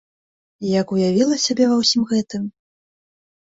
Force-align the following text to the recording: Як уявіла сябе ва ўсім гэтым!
Як 0.79 0.93
уявіла 0.95 1.35
сябе 1.45 1.69
ва 1.73 1.77
ўсім 1.83 2.03
гэтым! 2.15 2.51